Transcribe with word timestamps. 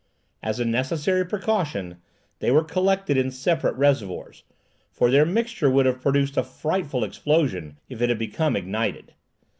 As 0.41 0.59
a 0.59 0.65
necessary 0.65 1.23
precaution, 1.27 1.97
they 2.39 2.49
were 2.49 2.63
collected 2.63 3.17
in 3.17 3.29
separate 3.29 3.75
reservoirs, 3.75 4.43
for 4.91 5.11
their 5.11 5.27
mixture 5.27 5.69
would 5.69 5.85
have 5.85 6.01
produced 6.01 6.37
a 6.37 6.43
frightful 6.43 7.03
explosion 7.03 7.77
if 7.87 8.01
it 8.01 8.09
had 8.09 8.17
become 8.17 8.55
ignited. 8.55 9.13